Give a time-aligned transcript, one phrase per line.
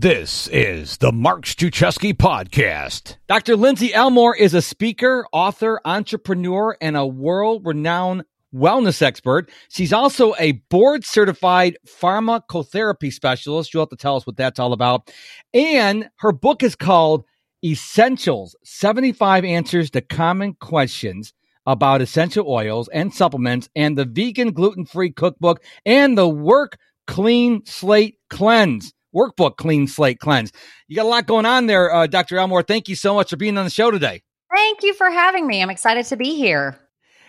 [0.00, 3.16] This is the Mark Struczewski Podcast.
[3.26, 3.56] Dr.
[3.56, 8.22] Lindsey Elmore is a speaker, author, entrepreneur, and a world renowned
[8.54, 9.50] wellness expert.
[9.70, 13.74] She's also a board certified pharmacotherapy specialist.
[13.74, 15.12] You'll have to tell us what that's all about.
[15.52, 17.24] And her book is called
[17.64, 21.32] Essentials 75 Answers to Common Questions
[21.66, 26.78] about Essential Oils and Supplements, and the Vegan Gluten Free Cookbook, and the Work
[27.08, 30.52] Clean Slate Cleanse workbook, Clean Slate Cleanse.
[30.86, 32.38] You got a lot going on there, uh, Dr.
[32.38, 32.62] Elmore.
[32.62, 34.22] Thank you so much for being on the show today.
[34.54, 35.62] Thank you for having me.
[35.62, 36.78] I'm excited to be here.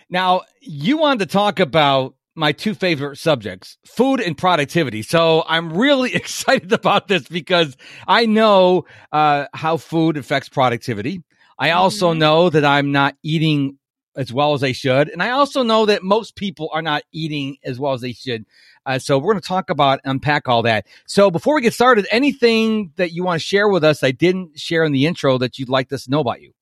[0.09, 5.01] Now, you wanted to talk about my two favorite subjects, food and productivity.
[5.01, 7.75] So I'm really excited about this because
[8.07, 11.23] I know uh, how food affects productivity.
[11.59, 12.19] I also mm-hmm.
[12.19, 13.77] know that I'm not eating
[14.15, 15.09] as well as they should.
[15.09, 18.45] And I also know that most people are not eating as well as they should.
[18.89, 20.87] Uh, so we're going to talk about unpack all that.
[21.05, 24.59] So before we get started, anything that you want to share with us I didn't
[24.59, 26.53] share in the intro that you'd like us to know about you?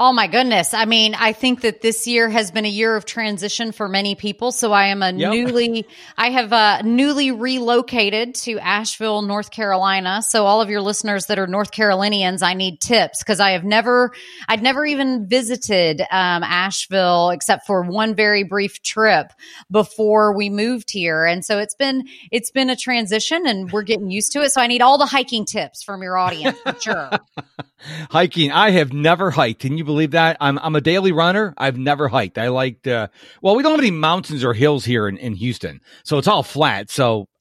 [0.00, 0.74] Oh my goodness.
[0.74, 4.14] I mean, I think that this year has been a year of transition for many
[4.14, 4.52] people.
[4.52, 5.32] So I am a yep.
[5.32, 10.22] newly, I have uh, newly relocated to Asheville, North Carolina.
[10.22, 13.64] So all of your listeners that are North Carolinians, I need tips because I have
[13.64, 14.12] never,
[14.46, 19.32] I'd never even visited um, Asheville except for one very brief trip
[19.68, 21.24] before we moved here.
[21.24, 24.52] And so it's been, it's been a transition and we're getting used to it.
[24.52, 27.10] So I need all the hiking tips from your audience for sure.
[28.10, 28.52] hiking.
[28.52, 29.60] I have never hiked.
[29.60, 30.36] Can you believe that?
[30.40, 31.52] I'm I'm a daily runner.
[31.58, 32.38] I've never hiked.
[32.38, 32.86] I liked.
[32.86, 33.08] Uh,
[33.42, 36.44] well, we don't have any mountains or hills here in, in Houston, so it's all
[36.44, 36.90] flat.
[36.90, 37.28] So.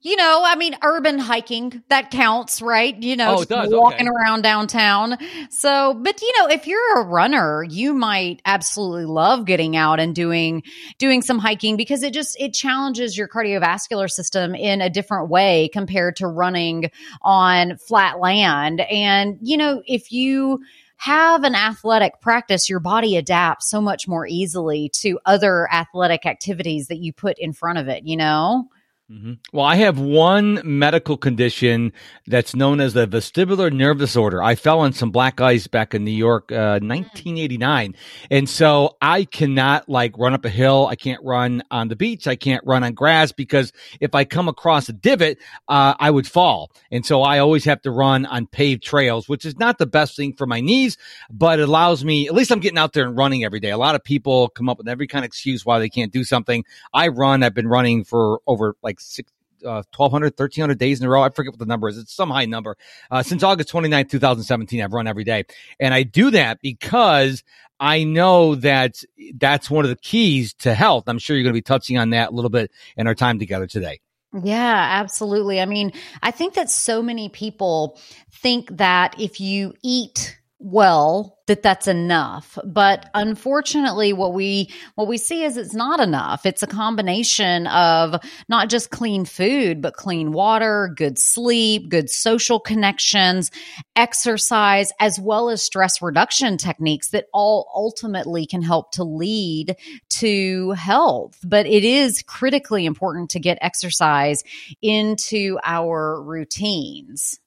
[0.00, 3.00] you know, I mean, urban hiking that counts, right?
[3.00, 4.14] You know, oh, walking okay.
[4.14, 5.16] around downtown.
[5.50, 10.14] So, but you know, if you're a runner, you might absolutely love getting out and
[10.14, 10.62] doing
[10.98, 15.70] doing some hiking because it just it challenges your cardiovascular system in a different way
[15.72, 16.90] compared to running
[17.22, 18.80] on flat land.
[18.80, 20.60] And you know, if you
[20.96, 26.88] have an athletic practice, your body adapts so much more easily to other athletic activities
[26.88, 28.68] that you put in front of it, you know?
[29.08, 29.34] Mm-hmm.
[29.52, 31.92] Well, I have one medical condition
[32.26, 34.42] that's known as the vestibular nerve disorder.
[34.42, 37.94] I fell on some black ice back in New York, uh, 1989.
[38.32, 40.88] And so I cannot like run up a hill.
[40.88, 42.26] I can't run on the beach.
[42.26, 46.26] I can't run on grass because if I come across a divot, uh, I would
[46.26, 46.72] fall.
[46.90, 50.16] And so I always have to run on paved trails, which is not the best
[50.16, 50.98] thing for my knees,
[51.30, 53.70] but it allows me, at least I'm getting out there and running every day.
[53.70, 56.24] A lot of people come up with every kind of excuse why they can't do
[56.24, 56.64] something.
[56.92, 57.44] I run.
[57.44, 59.30] I've been running for over like like six,
[59.64, 61.22] uh, 1,200, 1,300 days in a row.
[61.22, 61.98] I forget what the number is.
[61.98, 62.76] It's some high number.
[63.10, 65.44] Uh, since August 29th, 2017, I've run every day.
[65.80, 67.42] And I do that because
[67.78, 69.02] I know that
[69.34, 71.04] that's one of the keys to health.
[71.06, 73.38] I'm sure you're going to be touching on that a little bit in our time
[73.38, 74.00] together today.
[74.42, 75.60] Yeah, absolutely.
[75.60, 75.92] I mean,
[76.22, 77.98] I think that so many people
[78.30, 82.58] think that if you eat well that that's enough.
[82.64, 86.44] But unfortunately what we what we see is it's not enough.
[86.44, 92.58] It's a combination of not just clean food but clean water good sleep good social
[92.58, 93.50] connections
[93.94, 99.76] exercise as well as stress reduction techniques that all ultimately can help to lead
[100.08, 101.38] to health.
[101.44, 104.42] But it is critically important to get exercise
[104.82, 107.38] into our routines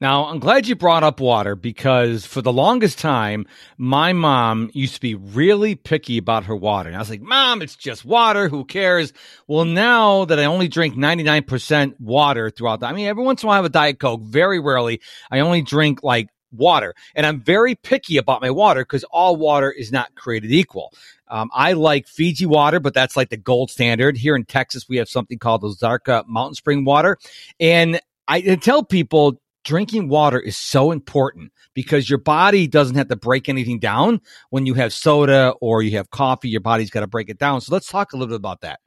[0.00, 3.46] now, I'm glad you brought up water because for the longest time,
[3.76, 6.88] my mom used to be really picky about her water.
[6.88, 8.48] And I was like, Mom, it's just water.
[8.48, 9.12] Who cares?
[9.46, 13.46] Well, now that I only drink 99% water throughout the, I mean, every once in
[13.46, 14.22] a while I have a Diet Coke.
[14.22, 15.02] Very rarely.
[15.30, 16.94] I only drink like water.
[17.14, 20.94] And I'm very picky about my water because all water is not created equal.
[21.28, 24.16] Um, I like Fiji water, but that's like the gold standard.
[24.16, 27.18] Here in Texas, we have something called the Ozarka Mountain Spring water.
[27.60, 33.16] And I tell people drinking water is so important because your body doesn't have to
[33.16, 37.06] break anything down when you have soda or you have coffee your body's got to
[37.06, 38.80] break it down so let's talk a little bit about that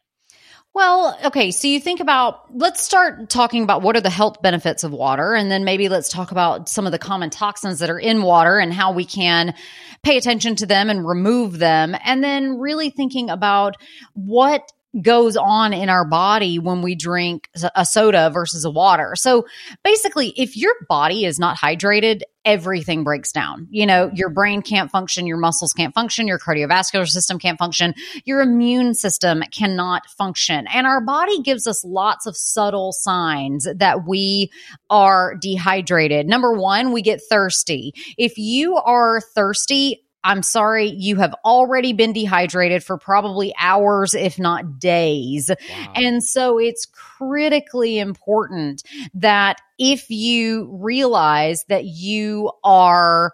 [0.75, 1.51] well, okay.
[1.51, 5.35] So you think about, let's start talking about what are the health benefits of water.
[5.35, 8.57] And then maybe let's talk about some of the common toxins that are in water
[8.57, 9.53] and how we can
[10.01, 11.95] pay attention to them and remove them.
[12.03, 13.75] And then really thinking about
[14.13, 14.63] what
[15.01, 19.13] goes on in our body when we drink a soda versus a water.
[19.15, 19.45] So
[19.83, 23.67] basically, if your body is not hydrated, everything breaks down.
[23.71, 27.93] You know, your brain can't function, your muscles can't function, your cardiovascular system can't function,
[28.25, 30.67] your immune system cannot function.
[30.67, 34.51] And our body gives us lots of subtle signs that we
[34.89, 36.27] are dehydrated.
[36.27, 37.93] Number one, we get thirsty.
[38.17, 44.39] If you are thirsty, I'm sorry, you have already been dehydrated for probably hours, if
[44.39, 45.49] not days.
[45.49, 45.93] Wow.
[45.95, 48.83] And so it's critically important
[49.13, 53.33] that if you realize that you are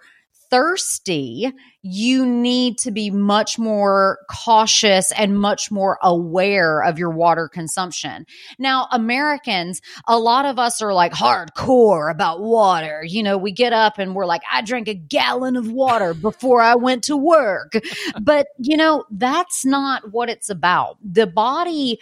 [0.50, 1.52] thirsty,
[1.82, 8.26] you need to be much more cautious and much more aware of your water consumption.
[8.58, 13.04] Now, Americans, a lot of us are like hardcore about water.
[13.06, 16.62] You know, we get up and we're like, I drank a gallon of water before
[16.62, 17.74] I went to work.
[18.22, 20.98] but, you know, that's not what it's about.
[21.04, 22.00] The body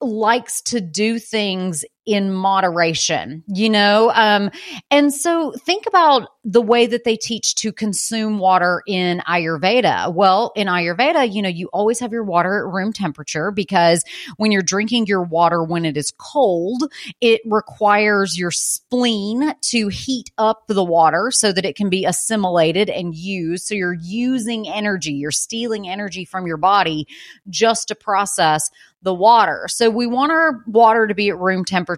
[0.00, 4.10] likes to do things in moderation, you know?
[4.14, 4.50] Um,
[4.90, 10.14] and so think about the way that they teach to consume water in Ayurveda.
[10.14, 14.02] Well, in Ayurveda, you know, you always have your water at room temperature because
[14.38, 16.90] when you're drinking your water when it is cold,
[17.20, 22.88] it requires your spleen to heat up the water so that it can be assimilated
[22.88, 23.66] and used.
[23.66, 27.06] So you're using energy, you're stealing energy from your body
[27.50, 28.70] just to process
[29.02, 29.66] the water.
[29.68, 31.97] So we want our water to be at room temperature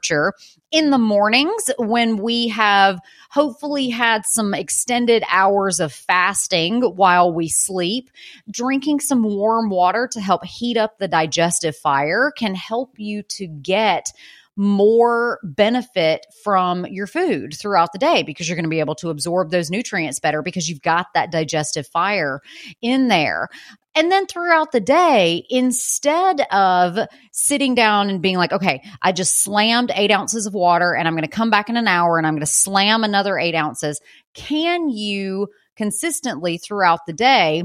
[0.71, 3.01] in the mornings when we have
[3.31, 8.11] hopefully had some extended hours of fasting while we sleep.
[8.51, 13.47] Drinking some warm water to help heat up the digestive fire can help you to
[13.47, 14.13] get
[14.57, 19.09] more benefit from your food throughout the day because you're going to be able to
[19.09, 22.43] absorb those nutrients better because you've got that digestive fire
[22.83, 23.49] in there.
[23.95, 29.43] And then throughout the day, instead of sitting down and being like, okay, I just
[29.43, 32.27] slammed eight ounces of water and I'm going to come back in an hour and
[32.27, 34.01] I'm going to slam another eight ounces,
[34.35, 37.65] can you consistently throughout the day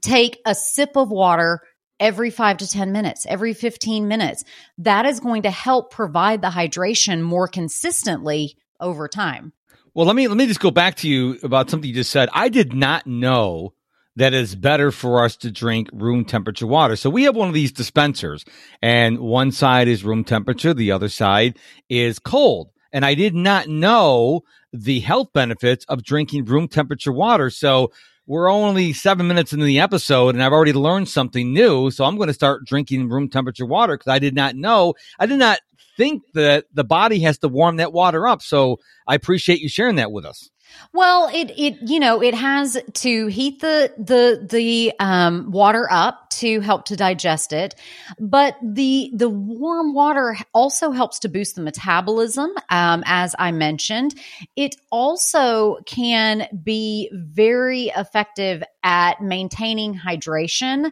[0.00, 1.60] take a sip of water
[2.00, 4.44] every five to 10 minutes, every 15 minutes?
[4.78, 9.52] That is going to help provide the hydration more consistently over time.
[9.92, 12.28] Well, let me let me just go back to you about something you just said.
[12.32, 13.74] I did not know
[14.18, 16.96] that is better for us to drink room temperature water.
[16.96, 18.44] So we have one of these dispensers
[18.82, 20.74] and one side is room temperature.
[20.74, 21.56] The other side
[21.88, 22.70] is cold.
[22.92, 24.42] And I did not know
[24.72, 27.48] the health benefits of drinking room temperature water.
[27.48, 27.92] So
[28.26, 31.92] we're only seven minutes into the episode and I've already learned something new.
[31.92, 35.26] So I'm going to start drinking room temperature water because I did not know, I
[35.26, 35.60] did not
[35.96, 38.42] think that the body has to warm that water up.
[38.42, 40.50] So I appreciate you sharing that with us.
[40.92, 46.30] Well, it it you know it has to heat the the the um, water up
[46.30, 47.74] to help to digest it,
[48.18, 52.50] but the the warm water also helps to boost the metabolism.
[52.70, 54.14] Um, as I mentioned,
[54.56, 60.90] it also can be very effective at maintaining hydration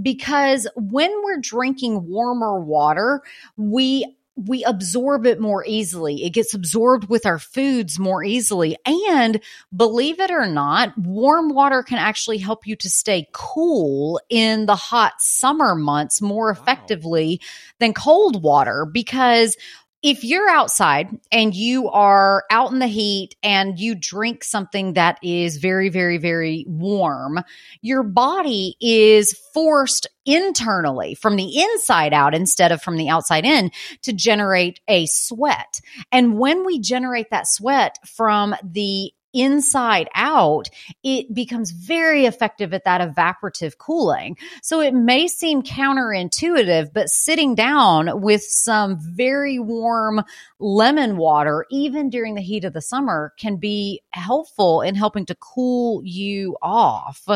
[0.00, 3.22] because when we're drinking warmer water,
[3.56, 6.24] we we absorb it more easily.
[6.24, 8.76] It gets absorbed with our foods more easily.
[9.08, 9.40] And
[9.74, 14.76] believe it or not, warm water can actually help you to stay cool in the
[14.76, 17.46] hot summer months more effectively wow.
[17.80, 19.56] than cold water because
[20.02, 25.18] if you're outside and you are out in the heat and you drink something that
[25.22, 27.40] is very, very, very warm,
[27.80, 33.70] your body is forced internally from the inside out instead of from the outside in
[34.02, 35.80] to generate a sweat.
[36.12, 40.68] And when we generate that sweat from the inside out,
[41.02, 44.36] it becomes very effective at that evaporative cooling.
[44.62, 50.22] So it may seem counterintuitive, but sitting down with some very warm
[50.58, 55.34] lemon water, even during the heat of the summer, can be helpful in helping to
[55.34, 57.26] cool you off.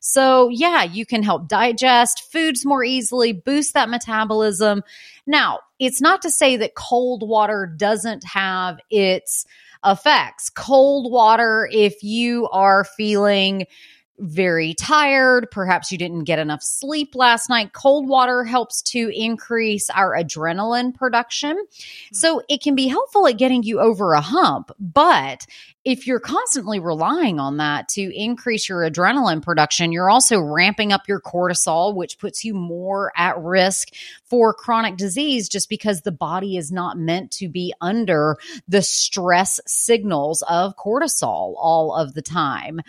[0.00, 4.82] So yeah, you can help digest foods more easily, boost that metabolism.
[5.26, 9.46] Now, it's not to say that cold water doesn't have its
[9.84, 10.50] effects.
[10.50, 13.66] Cold water, if you are feeling
[14.18, 19.90] very tired, perhaps you didn't get enough sleep last night, cold water helps to increase
[19.90, 21.56] our adrenaline production.
[21.56, 22.14] Hmm.
[22.14, 25.46] So it can be helpful at getting you over a hump, but
[25.84, 31.08] if you're constantly relying on that to increase your adrenaline production, you're also ramping up
[31.08, 33.88] your cortisol, which puts you more at risk
[34.24, 39.60] for chronic disease just because the body is not meant to be under the stress
[39.66, 42.82] signals of cortisol all of the time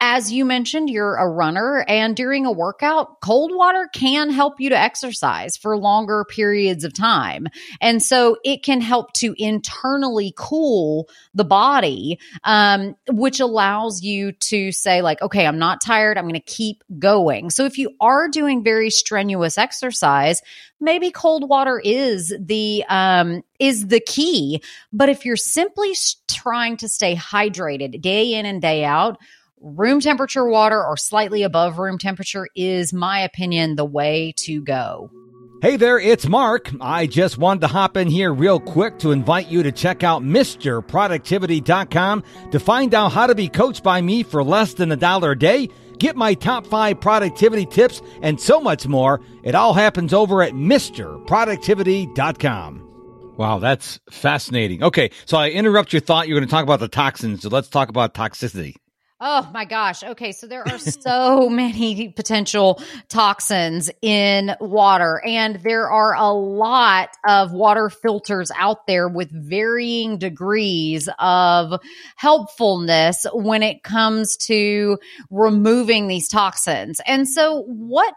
[0.00, 4.68] as you mentioned, you're a runner, and during a workout, cold water can help you
[4.68, 7.46] to exercise for longer periods of time.
[7.80, 14.70] And so it can help to internally cool the body, um, which allows you to
[14.70, 16.18] say, like, okay, I'm not tired.
[16.18, 17.48] I'm going to keep going.
[17.48, 20.42] So if you are doing very strenuous exercise,
[20.78, 24.62] maybe cold water is the um, is the key.
[24.92, 25.94] But if you're simply
[26.28, 29.18] trying to stay hydrated day in and day out,
[29.66, 35.10] room temperature water or slightly above room temperature is, my opinion, the way to go.
[35.62, 36.70] Hey there, it's Mark.
[36.80, 40.20] I just wanted to hop in here real quick to invite you to check out
[40.22, 45.30] MrProductivity.com to find out how to be coached by me for less than a dollar
[45.32, 45.70] a day.
[45.98, 49.22] Get my top five productivity tips and so much more.
[49.42, 52.82] It all happens over at MrProductivity.com.
[53.38, 54.84] Wow, that's fascinating.
[54.84, 56.28] Okay, so I interrupt your thought.
[56.28, 57.42] You're going to talk about the toxins.
[57.42, 58.74] So let's talk about toxicity.
[59.18, 60.04] Oh my gosh.
[60.04, 60.32] Okay.
[60.32, 67.52] So there are so many potential toxins in water, and there are a lot of
[67.52, 71.80] water filters out there with varying degrees of
[72.16, 74.98] helpfulness when it comes to
[75.30, 77.00] removing these toxins.
[77.06, 78.14] And so, what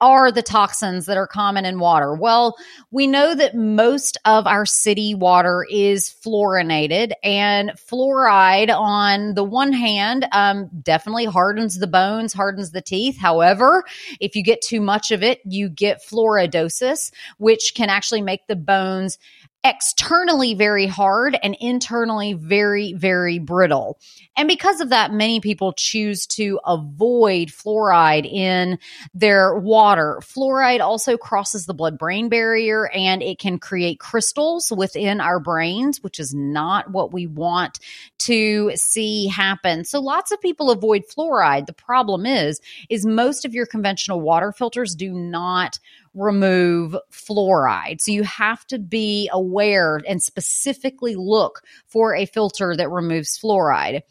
[0.00, 2.14] are the toxins that are common in water?
[2.14, 2.56] Well,
[2.90, 9.72] we know that most of our city water is fluorinated, and fluoride, on the one
[9.72, 13.18] hand, um, definitely hardens the bones, hardens the teeth.
[13.18, 13.84] However,
[14.20, 18.56] if you get too much of it, you get fluoridosis, which can actually make the
[18.56, 19.18] bones
[19.64, 23.98] externally very hard and internally very, very brittle.
[24.36, 28.78] And because of that, many people choose to avoid fluoride in
[29.14, 30.20] their water.
[30.22, 36.02] Fluoride also crosses the blood brain barrier and it can create crystals within our brains,
[36.02, 37.80] which is not what we want
[38.18, 39.84] to see happen.
[39.84, 41.66] So lots of people avoid fluoride.
[41.66, 45.78] The problem is, is most of your conventional water filters do not
[46.14, 48.00] remove fluoride.
[48.00, 54.02] So you have to be aware and specifically look for a filter that removes fluoride.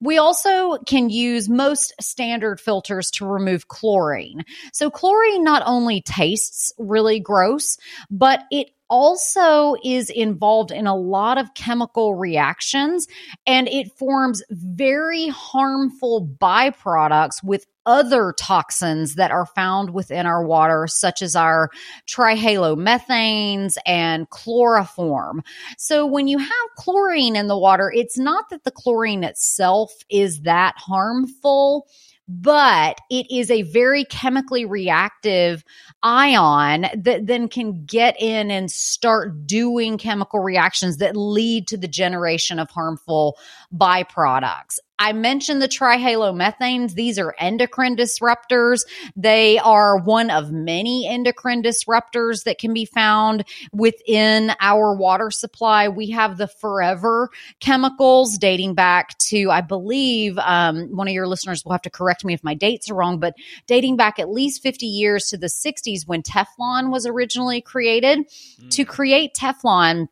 [0.00, 4.44] We also can use most standard filters to remove chlorine.
[4.72, 7.78] So, chlorine not only tastes really gross,
[8.10, 13.06] but it also is involved in a lot of chemical reactions
[13.46, 20.86] and it forms very harmful byproducts with other toxins that are found within our water,
[20.86, 21.70] such as our
[22.06, 25.42] trihalomethanes and chloroform.
[25.78, 30.42] So when you have chlorine in the water, it's not that the chlorine itself is
[30.42, 31.86] that harmful
[32.28, 35.64] but it is a very chemically reactive
[36.02, 41.88] ion that then can get in and start doing chemical reactions that lead to the
[41.88, 43.36] generation of harmful
[43.74, 44.78] byproducts.
[45.02, 46.94] I mentioned the trihalomethanes.
[46.94, 48.82] These are endocrine disruptors.
[49.16, 55.88] They are one of many endocrine disruptors that can be found within our water supply.
[55.88, 61.64] We have the forever chemicals dating back to, I believe, um, one of your listeners
[61.64, 63.34] will have to correct me if my dates are wrong, but
[63.66, 68.20] dating back at least 50 years to the 60s when Teflon was originally created.
[68.20, 68.70] Mm.
[68.70, 70.06] To create Teflon,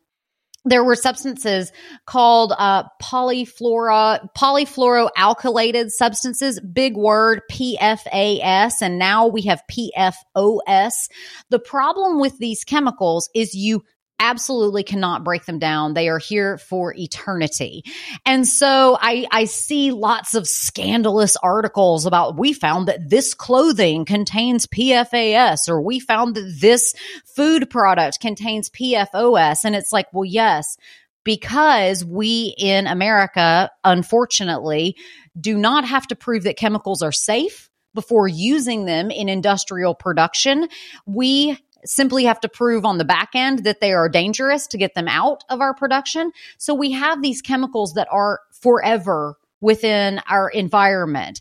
[0.65, 1.71] there were substances
[2.05, 11.09] called uh, polyfluoro polyfluoroalkylated substances big word pfas and now we have pfos
[11.49, 13.83] the problem with these chemicals is you
[14.21, 15.93] absolutely cannot break them down.
[15.93, 17.83] They are here for eternity.
[18.25, 24.05] And so I, I see lots of scandalous articles about we found that this clothing
[24.05, 26.93] contains PFAS or we found that this
[27.25, 29.65] food product contains PFOS.
[29.65, 30.77] And it's like, well, yes,
[31.23, 34.95] because we in America, unfortunately,
[35.39, 40.67] do not have to prove that chemicals are safe before using them in industrial production.
[41.05, 44.93] We simply have to prove on the back end that they are dangerous to get
[44.95, 46.31] them out of our production.
[46.57, 51.39] So we have these chemicals that are forever within our environment.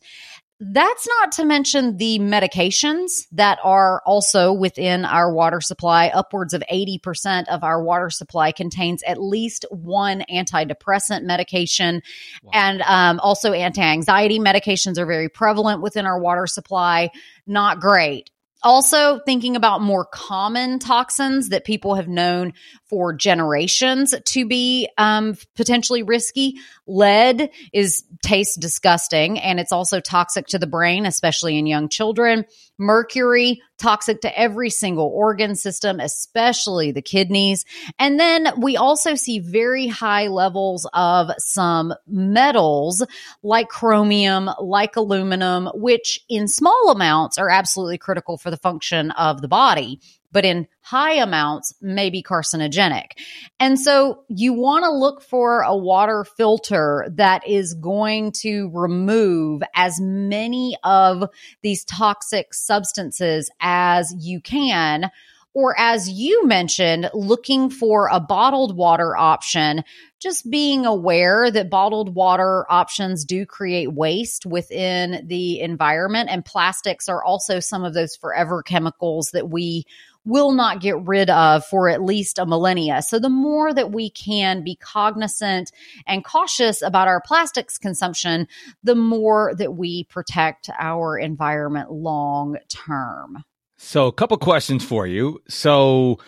[0.63, 6.09] That's not to mention the medications that are also within our water supply.
[6.09, 12.03] Upwards of 80% of our water supply contains at least one antidepressant medication.
[12.43, 12.51] Wow.
[12.53, 17.11] And um, also anti anxiety medications are very prevalent within our water supply.
[17.47, 18.31] Not great.
[18.63, 22.53] Also, thinking about more common toxins that people have known
[22.85, 26.57] for generations to be um, potentially risky.
[26.87, 32.45] Lead is tastes disgusting, and it's also toxic to the brain, especially in young children.
[32.81, 37.65] Mercury toxic to every single organ system, especially the kidneys.
[37.99, 43.05] And then we also see very high levels of some metals
[43.43, 49.41] like chromium, like aluminum, which in small amounts are absolutely critical for the function of
[49.41, 50.01] the body
[50.33, 53.13] but in high amounts may be carcinogenic.
[53.59, 59.63] And so you want to look for a water filter that is going to remove
[59.75, 61.25] as many of
[61.63, 65.11] these toxic substances as you can.
[65.53, 69.83] Or as you mentioned, looking for a bottled water option
[70.21, 76.29] just being aware that bottled water options do create waste within the environment.
[76.31, 79.85] And plastics are also some of those forever chemicals that we
[80.25, 83.03] will not get rid of for at least a millennia.
[83.03, 85.73] So the more that we can be cognizant
[86.07, 88.47] and cautious about our plastics consumption,
[88.83, 93.45] the more that we protect our environment long term.
[93.79, 95.41] So a couple questions for you.
[95.49, 96.19] So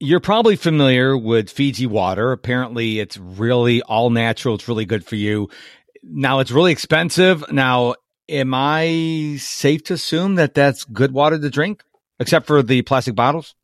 [0.00, 2.32] you're probably familiar with Fiji water.
[2.32, 4.54] Apparently, it's really all natural.
[4.54, 5.48] It's really good for you.
[6.02, 7.44] Now, it's really expensive.
[7.52, 7.94] Now,
[8.28, 11.82] am I safe to assume that that's good water to drink,
[12.20, 13.54] except for the plastic bottles?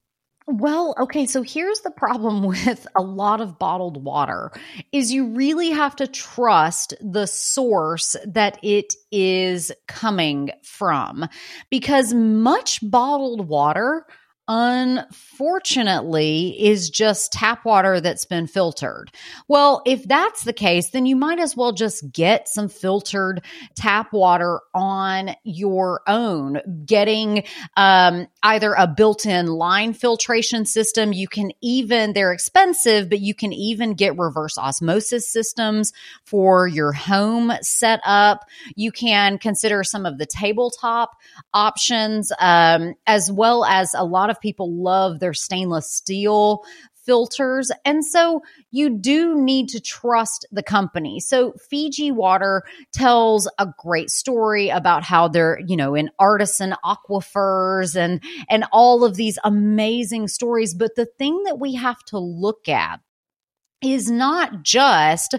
[0.48, 4.52] Well, okay, so here's the problem with a lot of bottled water
[4.92, 11.26] is you really have to trust the source that it is coming from
[11.70, 14.06] because much bottled water
[14.48, 19.10] unfortunately is just tap water that's been filtered.
[19.48, 23.42] Well, if that's the case, then you might as well just get some filtered
[23.74, 27.42] tap water on your own, getting
[27.76, 31.12] um, either a built in line filtration system.
[31.12, 35.92] You can even, they're expensive, but you can even get reverse osmosis systems
[36.24, 38.44] for your home setup.
[38.76, 41.16] You can consider some of the tabletop
[41.52, 46.62] options, um, as well as a lot of of people love their stainless steel
[47.06, 47.70] filters.
[47.84, 51.20] And so you do need to trust the company.
[51.20, 57.96] So Fiji Water tells a great story about how they're, you know, in artesian aquifers
[57.96, 62.68] and and all of these amazing stories, but the thing that we have to look
[62.68, 63.00] at
[63.82, 65.36] is not just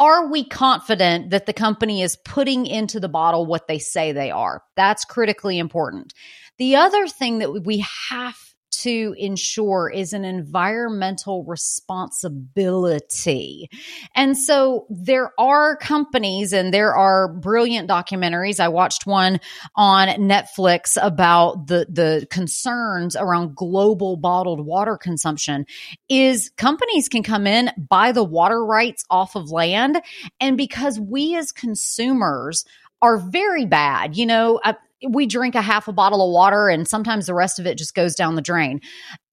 [0.00, 4.30] are we confident that the company is putting into the bottle what they say they
[4.30, 4.62] are?
[4.74, 6.14] That's critically important.
[6.56, 8.36] The other thing that we have
[8.70, 13.68] to ensure is an environmental responsibility.
[14.14, 18.60] And so there are companies and there are brilliant documentaries.
[18.60, 19.40] I watched one
[19.76, 25.66] on Netflix about the, the concerns around global bottled water consumption
[26.08, 30.00] is companies can come in, buy the water rights off of land.
[30.40, 32.64] And because we as consumers
[33.02, 34.76] are very bad, you know, I,
[35.08, 37.94] we drink a half a bottle of water and sometimes the rest of it just
[37.94, 38.80] goes down the drain.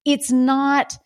[0.05, 0.97] It's not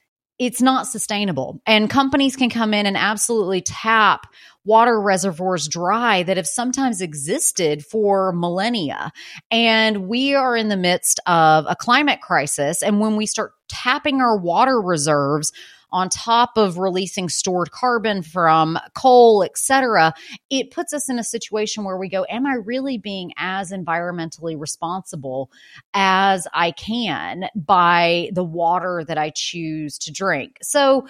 [0.41, 1.61] it's not sustainable.
[1.67, 4.25] And companies can come in and absolutely tap
[4.65, 9.11] water reservoirs dry that have sometimes existed for millennia.
[9.51, 12.81] And we are in the midst of a climate crisis.
[12.81, 15.51] And when we start tapping our water reserves,
[15.91, 20.13] on top of releasing stored carbon from coal, et cetera,
[20.49, 24.59] it puts us in a situation where we go, Am I really being as environmentally
[24.59, 25.51] responsible
[25.93, 30.57] as I can by the water that I choose to drink?
[30.61, 31.07] So,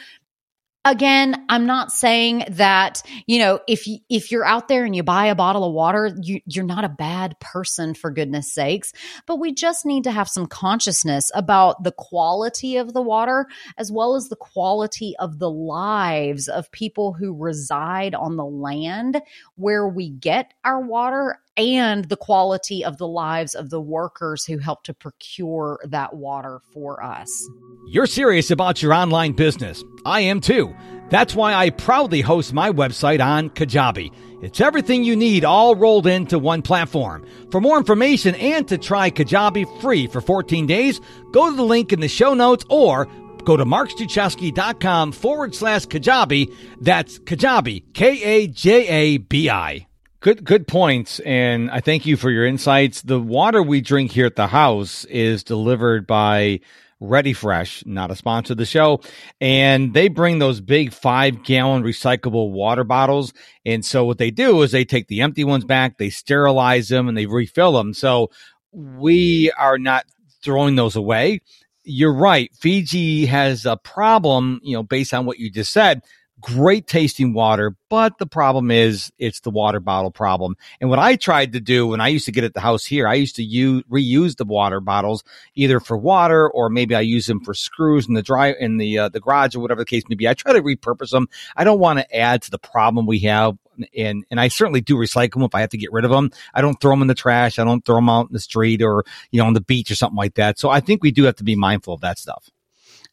[0.85, 5.03] again i'm not saying that you know if you, if you're out there and you
[5.03, 8.93] buy a bottle of water you, you're not a bad person for goodness sakes.
[9.25, 13.91] But we just need to have some consciousness about the quality of the water as
[13.91, 19.21] well as the quality of the lives of people who reside on the land
[19.55, 24.57] where we get our water and the quality of the lives of the workers who
[24.57, 27.49] help to procure that water for us.
[27.87, 29.83] You're serious about your online business.
[30.05, 30.75] I am too.
[31.09, 34.13] That's why I proudly host my website on Kajabi.
[34.41, 37.25] It's everything you need all rolled into one platform.
[37.51, 40.99] For more information and to try Kajabi free for 14 days,
[41.31, 43.07] go to the link in the show notes or
[43.43, 46.51] go to markstruczewski.com forward slash Kajabi.
[46.79, 49.87] That's Kajabi, K A J A B I.
[50.21, 53.01] Good, good points, and I thank you for your insights.
[53.01, 56.59] The water we drink here at the house is delivered by
[56.99, 59.01] Ready Fresh, not a sponsor of the show,
[59.39, 63.33] and they bring those big five gallon recyclable water bottles.
[63.65, 67.07] And so what they do is they take the empty ones back, they sterilize them,
[67.07, 67.91] and they refill them.
[67.95, 68.29] So
[68.71, 70.05] we are not
[70.43, 71.41] throwing those away.
[71.83, 72.51] You're right.
[72.53, 76.03] Fiji has a problem, you know, based on what you just said
[76.41, 80.55] great tasting water, but the problem is it's the water bottle problem.
[80.79, 83.07] And what I tried to do when I used to get at the house here,
[83.07, 85.23] I used to use, reuse the water bottles
[85.55, 88.97] either for water or maybe I use them for screws in the dry in the
[88.97, 90.27] uh, the garage or whatever the case may be.
[90.27, 91.27] I try to repurpose them.
[91.55, 93.57] I don't want to add to the problem we have.
[93.97, 96.29] And, and I certainly do recycle them if I have to get rid of them.
[96.53, 97.57] I don't throw them in the trash.
[97.57, 99.95] I don't throw them out in the street or, you know, on the beach or
[99.95, 100.59] something like that.
[100.59, 102.51] So I think we do have to be mindful of that stuff.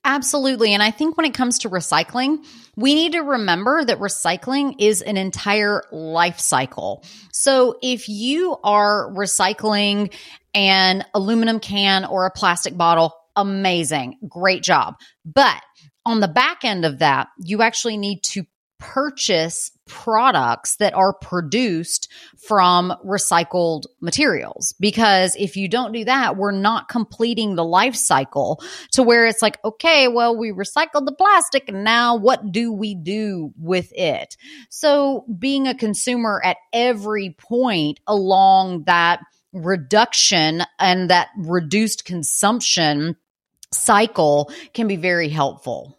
[0.05, 0.73] Absolutely.
[0.73, 2.45] And I think when it comes to recycling,
[2.77, 7.05] we need to remember that recycling is an entire life cycle.
[7.33, 10.15] So if you are recycling
[10.55, 14.19] an aluminum can or a plastic bottle, amazing.
[14.29, 14.95] Great job.
[15.25, 15.61] But
[16.07, 18.45] on the back end of that, you actually need to
[18.79, 22.11] purchase products that are produced
[22.47, 24.75] from recycled materials.
[24.79, 28.63] Because if you don't do that, we're not completing the life cycle
[28.93, 32.95] to where it's like, okay, well, we recycled the plastic and now what do we
[32.95, 34.37] do with it?
[34.69, 39.21] So being a consumer at every point along that
[39.53, 43.17] reduction and that reduced consumption
[43.73, 45.98] cycle can be very helpful.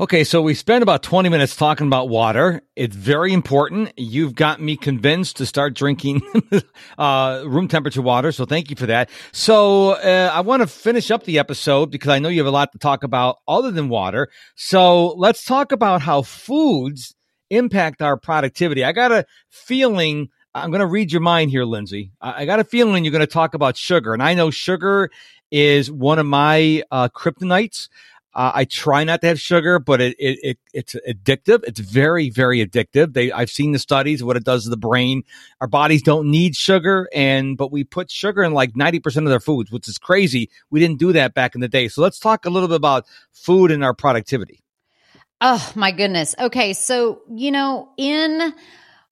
[0.00, 2.62] Okay, so we spent about 20 minutes talking about water.
[2.74, 3.92] It's very important.
[3.96, 6.20] You've got me convinced to start drinking
[6.98, 9.08] uh, room temperature water, so thank you for that.
[9.30, 12.50] So uh, I want to finish up the episode because I know you have a
[12.50, 14.30] lot to talk about other than water.
[14.56, 17.14] So let's talk about how foods
[17.48, 18.82] impact our productivity.
[18.82, 22.10] I got a feeling I'm going to read your mind here, Lindsey.
[22.20, 25.10] I got a feeling you're going to talk about sugar, and I know sugar
[25.52, 27.88] is one of my uh, kryptonites.
[28.34, 31.62] Uh, I try not to have sugar, but it, it, it, it's addictive.
[31.64, 33.12] It's very, very addictive.
[33.12, 35.22] They, I've seen the studies, what it does to the brain.
[35.60, 37.08] Our bodies don't need sugar.
[37.14, 40.50] And, but we put sugar in like 90% of their foods, which is crazy.
[40.70, 41.86] We didn't do that back in the day.
[41.88, 44.62] So let's talk a little bit about food and our productivity.
[45.40, 46.34] Oh my goodness.
[46.38, 46.72] Okay.
[46.72, 48.52] So, you know, in,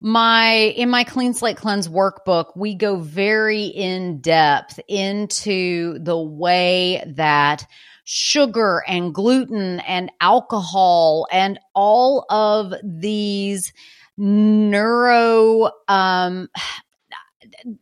[0.05, 7.05] my in my clean slate cleanse workbook we go very in depth into the way
[7.07, 7.65] that
[8.05, 13.73] sugar and gluten and alcohol and all of these
[14.17, 16.49] neuro um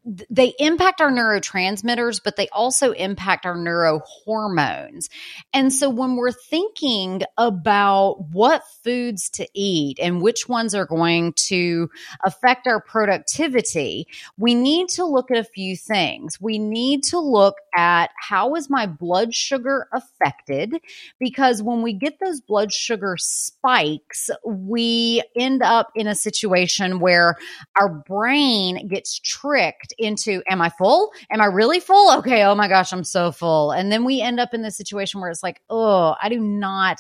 [0.04, 5.08] they impact our neurotransmitters, but they also impact our neurohormones.
[5.52, 11.32] And so when we're thinking about what foods to eat and which ones are going
[11.48, 11.90] to
[12.24, 16.40] affect our productivity, we need to look at a few things.
[16.40, 20.80] We need to look at how is my blood sugar affected?
[21.18, 27.36] Because when we get those blood sugar spikes, we end up in a situation where
[27.76, 31.12] our brain gets tricked tricked into, am I full?
[31.30, 32.18] Am I really full?
[32.18, 32.44] Okay.
[32.44, 33.72] Oh my gosh, I'm so full.
[33.72, 36.98] And then we end up in this situation where it's like, oh, I do not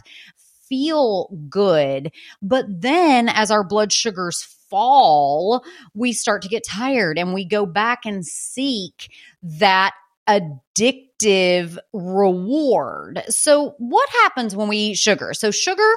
[0.68, 2.12] feel good.
[2.40, 7.66] But then as our blood sugars fall, we start to get tired and we go
[7.66, 9.10] back and seek
[9.42, 9.92] that
[10.28, 13.22] addictive reward.
[13.28, 15.34] So, what happens when we eat sugar?
[15.34, 15.92] So, sugar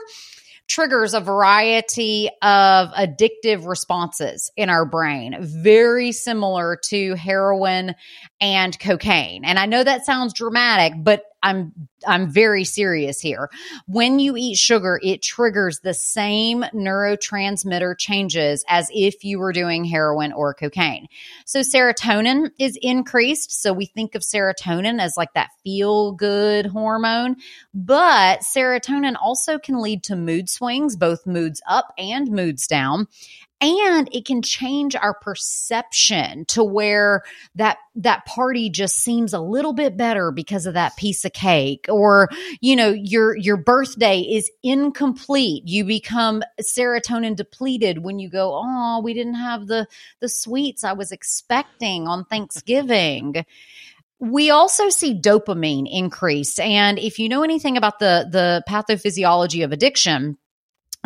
[0.68, 7.96] triggers a variety of addictive responses in our brain, very similar to heroin
[8.40, 9.46] and cocaine.
[9.46, 11.74] And I know that sounds dramatic, but I'm
[12.08, 13.50] I'm very serious here.
[13.88, 19.86] When you eat sugar, it triggers the same neurotransmitter changes as if you were doing
[19.86, 21.08] heroin or cocaine.
[21.46, 27.36] So serotonin is increased, so we think of serotonin as like that feel good hormone,
[27.74, 33.08] but serotonin also can lead to mood swings, both moods up and moods down
[33.64, 37.24] and it can change our perception to where
[37.56, 41.86] that that party just seems a little bit better because of that piece of cake.
[41.90, 42.30] Or
[42.62, 45.68] you know your your birthday is incomplete.
[45.68, 49.88] You become serotonin depleted when you go oh we didn't have the
[50.20, 53.46] the sweets i was expecting on thanksgiving.
[54.20, 56.58] We also see dopamine increase.
[56.58, 60.38] And if you know anything about the the pathophysiology of addiction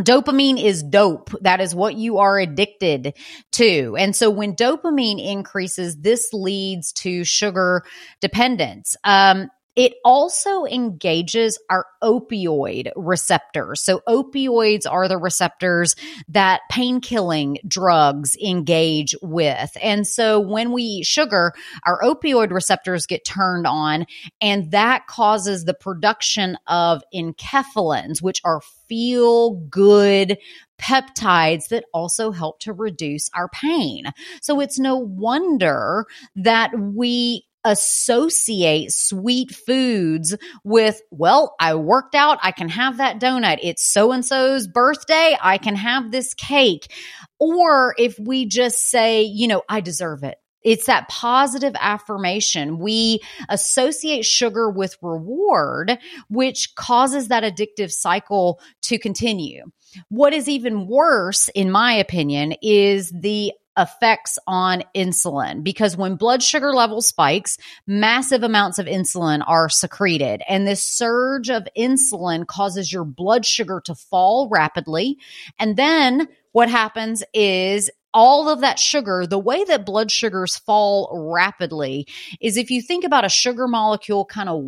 [0.02, 1.32] Dopamine is dope.
[1.42, 3.16] That is what you are addicted
[3.54, 3.96] to.
[3.98, 7.84] And so when dopamine increases, this leads to sugar
[8.22, 8.96] dependence.
[9.04, 13.80] Um, it also engages our opioid receptors.
[13.82, 15.96] So, opioids are the receptors
[16.28, 19.78] that pain killing drugs engage with.
[19.82, 21.54] And so, when we eat sugar,
[21.86, 24.08] our opioid receptors get turned on,
[24.42, 30.40] and that causes the production of enkephalins, which are feel good
[30.80, 34.06] peptides that also help to reduce our pain.
[34.42, 42.52] So it's no wonder that we associate sweet foods with, well, I worked out, I
[42.52, 43.60] can have that donut.
[43.62, 46.91] It's so and so's birthday, I can have this cake.
[47.39, 50.38] Or if we just say, you know, I deserve it.
[50.63, 52.80] It's that positive affirmation.
[52.80, 55.98] We associate sugar with reward,
[56.30, 59.63] which causes that addictive cycle to continue.
[60.10, 66.42] What is even worse, in my opinion, is the effects on insulin because when blood
[66.42, 70.42] sugar level spikes, massive amounts of insulin are secreted.
[70.48, 75.18] And this surge of insulin causes your blood sugar to fall rapidly.
[75.60, 81.32] And then what happens is all of that sugar, the way that blood sugars fall
[81.32, 82.08] rapidly
[82.42, 84.63] is if you think about a sugar molecule kind of,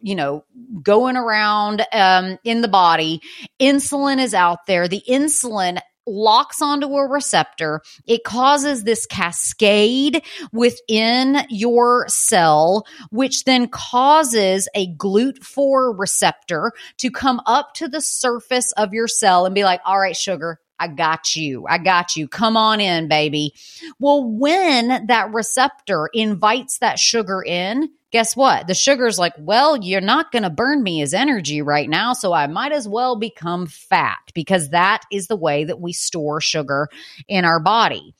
[0.00, 0.44] you know,
[0.82, 3.20] going around um, in the body,
[3.60, 4.88] insulin is out there.
[4.88, 7.82] The insulin locks onto a receptor.
[8.06, 17.40] It causes this cascade within your cell, which then causes a GLUT4 receptor to come
[17.46, 21.36] up to the surface of your cell and be like, all right, sugar, I got
[21.36, 21.66] you.
[21.68, 22.26] I got you.
[22.26, 23.54] Come on in, baby.
[23.98, 28.66] Well, when that receptor invites that sugar in, guess what?
[28.66, 32.12] The sugar's like, well, you're not going to burn me as energy right now.
[32.12, 36.40] So I might as well become fat because that is the way that we store
[36.40, 36.88] sugar
[37.28, 38.14] in our body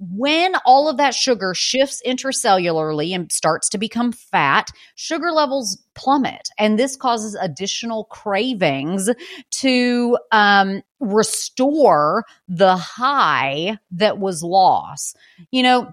[0.00, 6.48] when all of that sugar shifts intracellularly and starts to become fat, sugar levels plummet.
[6.58, 9.10] And this causes additional cravings
[9.50, 15.16] to um, restore the high that was lost.
[15.50, 15.92] You know,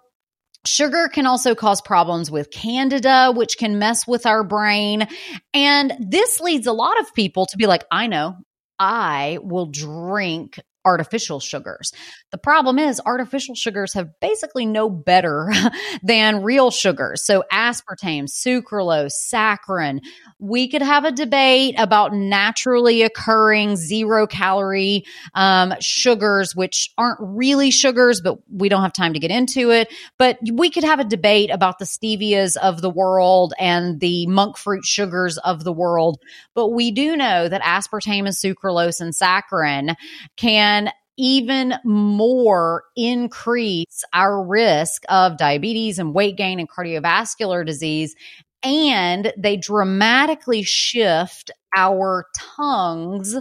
[0.65, 5.07] Sugar can also cause problems with candida, which can mess with our brain.
[5.53, 8.35] And this leads a lot of people to be like, I know,
[8.79, 11.91] I will drink artificial sugars.
[12.31, 15.51] The problem is artificial sugars have basically no better
[16.03, 17.25] than real sugars.
[17.25, 19.99] So aspartame, sucralose, saccharin.
[20.39, 27.71] We could have a debate about naturally occurring zero calorie um, sugars, which aren't really
[27.71, 29.91] sugars, but we don't have time to get into it.
[30.17, 34.57] But we could have a debate about the stevias of the world and the monk
[34.57, 36.19] fruit sugars of the world.
[36.53, 39.95] But we do know that aspartame and sucralose and saccharin
[40.35, 40.74] can
[41.17, 48.15] even more increase our risk of diabetes and weight gain and cardiovascular disease.
[48.63, 53.37] And they dramatically shift our tongue's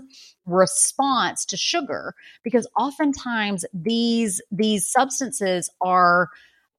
[0.46, 6.28] response to sugar because oftentimes these these substances are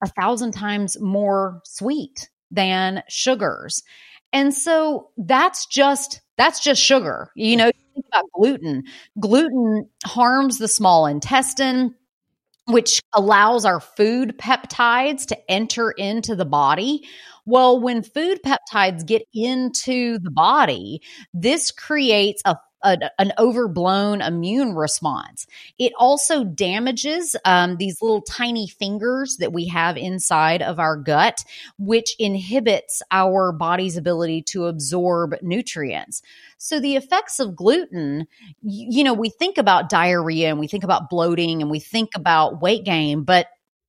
[0.03, 3.81] a thousand times more sweet than sugars
[4.31, 8.83] and so that's just that's just sugar you know think about gluten.
[9.19, 11.95] Gluten harms the small intestine
[12.67, 17.07] which allows our food peptides to enter into the body.
[17.45, 21.01] Well, when food peptides get into the body,
[21.33, 22.57] this creates a
[23.17, 25.47] an overblown immune response.
[25.79, 31.43] It also damages um, these little tiny fingers that we have inside of our gut,
[31.79, 36.21] which inhibits our body's ability to absorb nutrients.
[36.57, 38.27] So the effects of gluten,
[38.61, 42.61] you, know, we think about diarrhea and we think about bloating and we think about
[42.61, 43.47] weight gain, but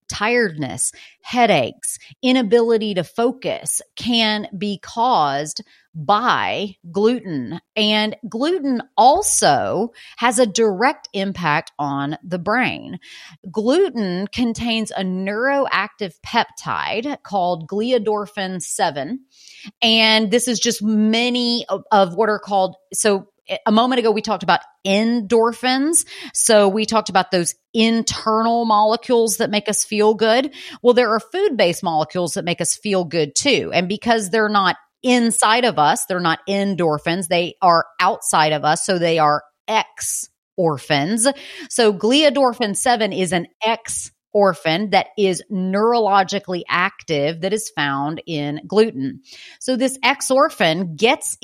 [0.08, 0.92] tiredness,
[1.22, 5.62] headaches, inability to focus can be caused
[5.96, 7.58] by gluten.
[7.74, 12.98] And gluten also has a direct impact on the brain.
[13.50, 19.20] Gluten contains a neuroactive peptide called gliadorphin 7.
[19.80, 23.28] And this is just many of, of what are called, so
[23.64, 26.06] a moment ago we talked about endorphins.
[26.34, 30.52] So we talked about those internal molecules that make us feel good.
[30.82, 33.70] Well, there are food based molecules that make us feel good too.
[33.72, 38.84] And because they're not inside of us, they're not endorphins, they are outside of us.
[38.84, 41.26] So they are X orphans.
[41.68, 48.60] So gliadorphin 7 is an X orphan that is neurologically active that is found in
[48.66, 49.22] gluten.
[49.60, 51.38] So this exorphin gets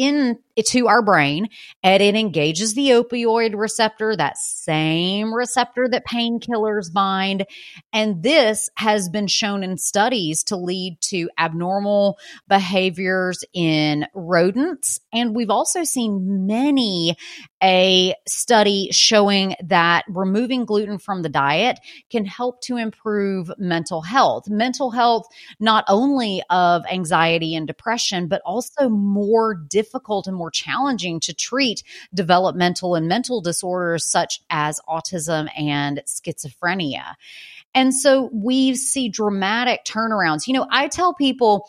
[0.57, 1.49] into our brain
[1.83, 7.47] and it engages the opioid receptor, that same receptor that painkillers bind.
[7.93, 15.01] And this has been shown in studies to lead to abnormal behaviors in rodents.
[15.13, 17.17] And we've also seen many
[17.63, 21.79] a study showing that removing gluten from the diet
[22.11, 24.45] can help to improve mental health.
[24.49, 25.27] Mental health,
[25.61, 31.83] not only of anxiety and depression, but also more difficult and more challenging to treat
[32.13, 37.15] developmental and mental disorders such as autism and schizophrenia.
[37.75, 40.47] And so we see dramatic turnarounds.
[40.47, 41.69] You know, I tell people,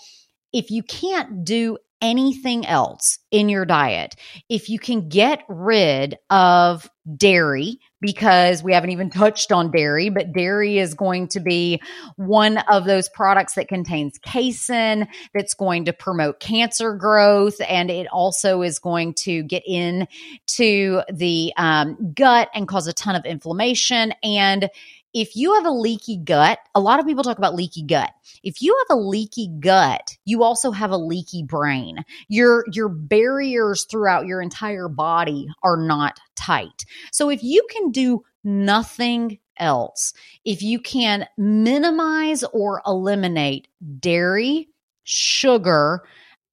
[0.52, 4.16] if you can't do anything else in your diet,
[4.50, 6.88] if you can get rid of
[7.18, 11.82] dairy, because we haven't even touched on dairy, but dairy is going to be
[12.18, 17.56] one of those products that contains casein that's going to promote cancer growth.
[17.68, 23.16] And it also is going to get into the um, gut and cause a ton
[23.16, 24.14] of inflammation.
[24.22, 24.70] And
[25.14, 28.12] if you have a leaky gut, a lot of people talk about leaky gut.
[28.44, 32.04] If you have a leaky gut, you also have a leaky brain.
[32.28, 36.86] Your your barriers throughout your entire body are not tight.
[37.12, 40.14] So if you can do nothing else,
[40.46, 43.68] if you can minimize or eliminate
[44.00, 44.70] dairy,
[45.04, 46.04] sugar,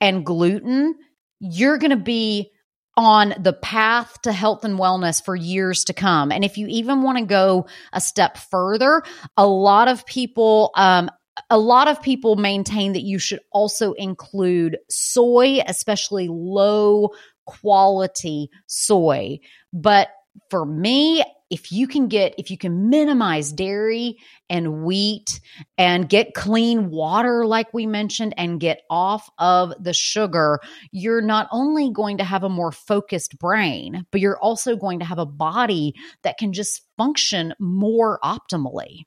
[0.01, 0.97] and gluten,
[1.41, 2.53] you're going to be
[3.01, 6.31] on the path to health and wellness for years to come.
[6.31, 9.03] And if you even want to go a step further,
[9.39, 11.11] a lot of people, um,
[11.49, 17.09] a lot of people maintain that you should also include soy, especially low
[17.47, 19.39] quality soy.
[19.73, 20.09] But
[20.51, 24.17] for me, if you can get, if you can minimize dairy
[24.49, 25.41] and wheat
[25.77, 30.61] and get clean water, like we mentioned, and get off of the sugar,
[30.93, 35.05] you're not only going to have a more focused brain, but you're also going to
[35.05, 39.03] have a body that can just function more optimally.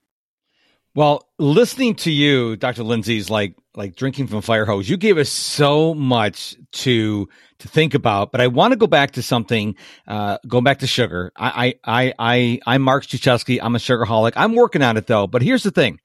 [0.96, 2.84] Well, listening to you, Dr.
[2.84, 4.88] Lindsey's like like drinking from fire hose.
[4.88, 7.28] You gave us so much to
[7.60, 9.76] to think about, but I want to go back to something.
[10.08, 11.32] Uh, going back to sugar.
[11.36, 13.60] I I I I'm Mark Struczewski.
[13.60, 14.34] I'm a sugarholic.
[14.36, 15.26] I'm working on it though.
[15.26, 16.00] But here's the thing: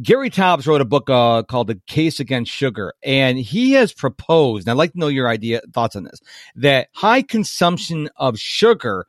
[0.00, 4.68] Gary Taubes wrote a book uh, called "The Case Against Sugar," and he has proposed.
[4.68, 6.20] And I'd like to know your idea thoughts on this:
[6.54, 9.06] that high consumption of sugar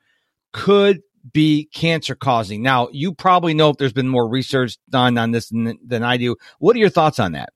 [0.53, 1.01] could
[1.32, 2.62] be cancer causing.
[2.62, 6.17] Now, you probably know if there's been more research done on this than, than I
[6.17, 6.36] do.
[6.60, 7.53] What are your thoughts on that?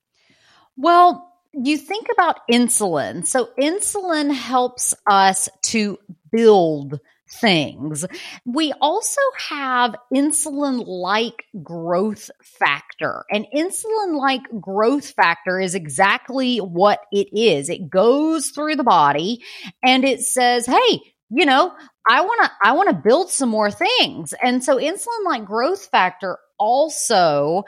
[0.78, 3.26] Well, you think about insulin.
[3.26, 5.98] So, insulin helps us to
[6.32, 7.00] build
[7.40, 8.06] things.
[8.46, 13.26] We also have insulin like growth factor.
[13.32, 17.70] And insulin like growth factor is exactly what it is.
[17.70, 19.44] It goes through the body
[19.84, 21.00] and it says, Hey,
[21.36, 21.74] you know,
[22.10, 24.34] I want to I want to build some more things.
[24.44, 27.64] And so insulin like growth factor also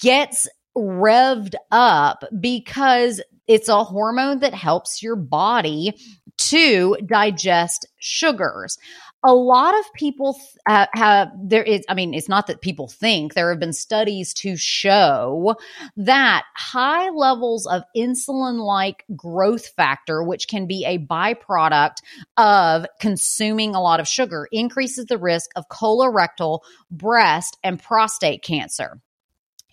[0.00, 5.94] gets revved up because it's a hormone that helps your body
[6.36, 8.78] to digest sugars
[9.24, 13.34] a lot of people uh, have there is i mean it's not that people think
[13.34, 15.56] there have been studies to show
[15.96, 21.96] that high levels of insulin like growth factor which can be a byproduct
[22.36, 26.60] of consuming a lot of sugar increases the risk of colorectal
[26.90, 29.00] breast and prostate cancer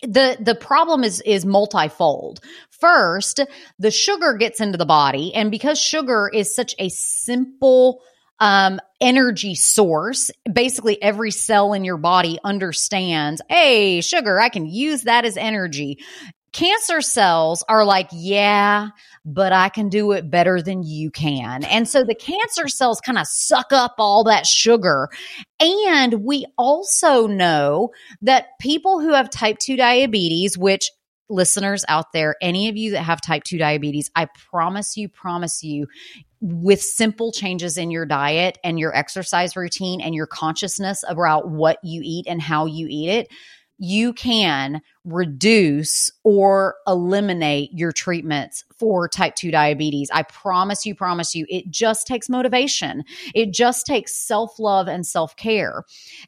[0.02, 2.40] the the problem is is multifold.
[2.70, 3.38] First,
[3.78, 8.02] the sugar gets into the body and because sugar is such a simple
[8.42, 10.32] um, energy source.
[10.52, 16.00] Basically, every cell in your body understands, hey, sugar, I can use that as energy.
[16.52, 18.88] Cancer cells are like, yeah,
[19.24, 21.62] but I can do it better than you can.
[21.64, 25.08] And so the cancer cells kind of suck up all that sugar.
[25.60, 27.90] And we also know
[28.22, 30.90] that people who have type 2 diabetes, which
[31.32, 35.62] listeners out there, any of you that have type 2 diabetes, I promise you, promise
[35.64, 35.88] you,
[36.40, 41.78] with simple changes in your diet and your exercise routine and your consciousness about what
[41.82, 43.28] you eat and how you eat it,
[43.84, 50.08] you can reduce or eliminate your treatments for type 2 diabetes.
[50.12, 53.02] I promise you, promise you, it just takes motivation.
[53.34, 55.82] It just takes self love and self care.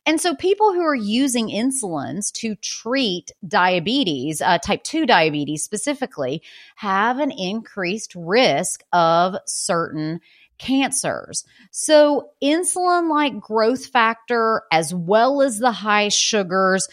[0.05, 6.43] And so, people who are using insulins to treat diabetes, uh, type 2 diabetes specifically,
[6.75, 10.21] have an increased risk of certain
[10.59, 11.45] cancers.
[11.71, 16.89] So, insulin like growth factor, as well as the high sugars,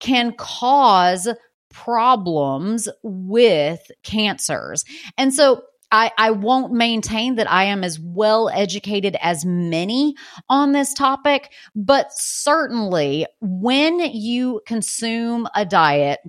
[0.00, 1.28] can cause
[1.70, 4.84] problems with cancers.
[5.16, 10.14] And so I, I won't maintain that I am as well educated as many
[10.48, 16.20] on this topic, but certainly when you consume a diet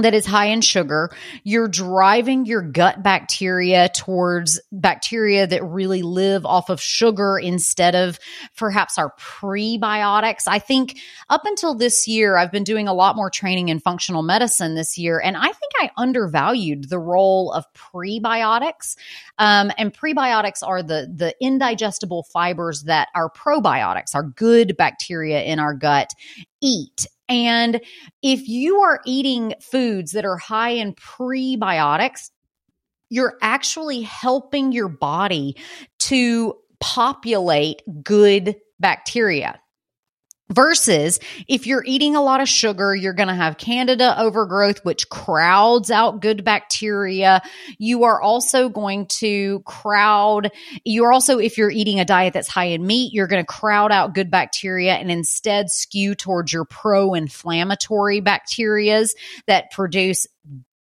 [0.00, 1.10] that is high in sugar,
[1.44, 8.18] you're driving your gut bacteria towards bacteria that really live off of sugar instead of
[8.56, 10.42] perhaps our prebiotics.
[10.46, 14.22] I think up until this year, I've been doing a lot more training in functional
[14.22, 18.96] medicine this year, and I think I undervalued the role of prebiotics.
[19.38, 25.58] Um, and prebiotics are the the indigestible fibers that our probiotics, our good bacteria in
[25.58, 26.12] our gut,
[26.60, 27.80] eat and
[28.22, 32.30] if you are eating foods that are high in prebiotics,
[33.08, 35.56] you're actually helping your body
[36.00, 39.60] to populate good bacteria.
[40.52, 45.08] Versus if you're eating a lot of sugar, you're going to have candida overgrowth, which
[45.08, 47.40] crowds out good bacteria.
[47.78, 50.50] You are also going to crowd,
[50.84, 53.92] you're also, if you're eating a diet that's high in meat, you're going to crowd
[53.92, 59.10] out good bacteria and instead skew towards your pro inflammatory bacterias
[59.46, 60.26] that produce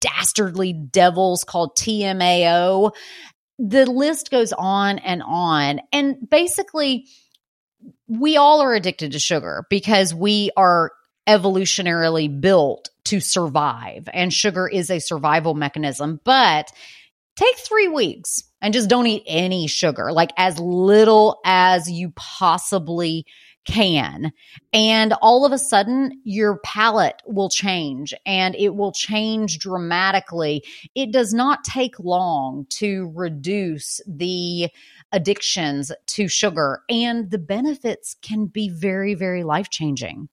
[0.00, 2.92] dastardly devils called TMAO.
[3.58, 5.80] The list goes on and on.
[5.92, 7.06] And basically,
[8.08, 10.92] we all are addicted to sugar because we are
[11.28, 16.20] evolutionarily built to survive, and sugar is a survival mechanism.
[16.24, 16.70] But
[17.36, 23.24] take three weeks and just don't eat any sugar, like as little as you possibly
[23.66, 24.32] can.
[24.72, 30.64] And all of a sudden, your palate will change and it will change dramatically.
[30.94, 34.70] It does not take long to reduce the
[35.12, 40.28] addictions to sugar, and the benefits can be very, very life changing.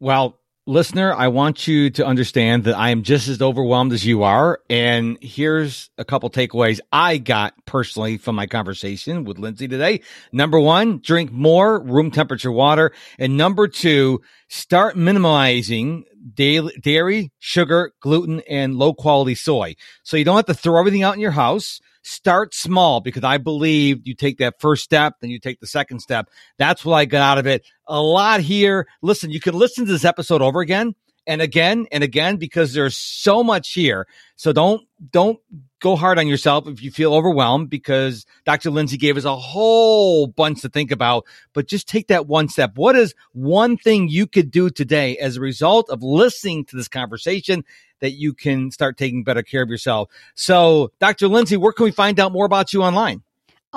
[0.00, 4.22] Well, listener, I want you to understand that I am just as overwhelmed as you
[4.22, 4.60] are.
[4.70, 10.00] And here's a couple takeaways I got personally from my conversation with Lindsey today.
[10.32, 12.92] Number one, drink more room temperature water.
[13.18, 16.04] And number two, start minimizing
[16.34, 19.74] dairy, sugar, gluten, and low quality soy.
[20.02, 23.38] So you don't have to throw everything out in your house start small because I
[23.38, 26.28] believe you take that first step, then you take the second step.
[26.58, 27.66] That's what I got out of it.
[27.86, 28.86] A lot here.
[29.02, 30.94] Listen, you can listen to this episode over again
[31.26, 34.06] and again and again because there's so much here.
[34.36, 35.38] So don't don't
[35.80, 38.70] go hard on yourself if you feel overwhelmed because Dr.
[38.70, 42.72] Lindsey gave us a whole bunch to think about, but just take that one step.
[42.76, 46.88] What is one thing you could do today as a result of listening to this
[46.88, 47.64] conversation
[48.00, 50.08] that you can start taking better care of yourself?
[50.34, 51.28] So, Dr.
[51.28, 53.22] Lindsey, where can we find out more about you online?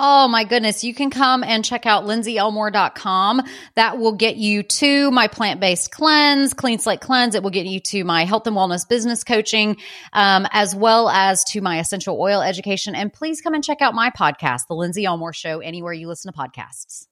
[0.00, 0.84] Oh my goodness.
[0.84, 3.42] You can come and check out lindseyelmore.com.
[3.74, 7.34] That will get you to my plant based cleanse, clean slate cleanse.
[7.34, 9.76] It will get you to my health and wellness business coaching,
[10.12, 12.94] um, as well as to my essential oil education.
[12.94, 16.32] And please come and check out my podcast, The Lindsey Elmore Show, anywhere you listen
[16.32, 17.06] to podcasts.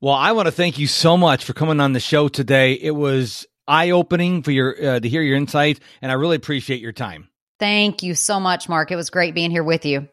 [0.00, 2.72] Well, I want to thank you so much for coming on the show today.
[2.72, 6.80] It was eye opening for your, uh, to hear your insight, and I really appreciate
[6.80, 7.28] your time.
[7.60, 8.90] Thank you so much, Mark.
[8.90, 10.08] It was great being here with you.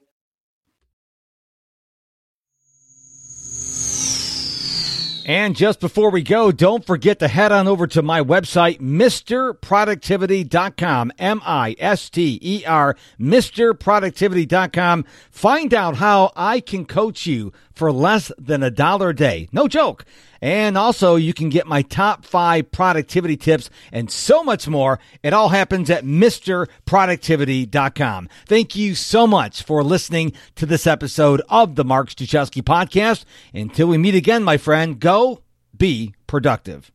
[5.30, 11.12] And just before we go, don't forget to head on over to my website, MrProductivity.com,
[11.20, 15.06] M-I-S-T-E-R, MrProductivity.com.
[15.30, 19.50] Find out how I can coach you for less than a dollar a day.
[19.52, 20.06] No joke.
[20.42, 25.00] And also, you can get my top five productivity tips and so much more.
[25.24, 28.30] It all happens at MrProductivity.com.
[28.46, 33.24] Thank you so much for listening to this episode of the Mark Struczewski podcast.
[33.54, 35.42] Until we meet again, my friend, go
[35.76, 36.92] be productive.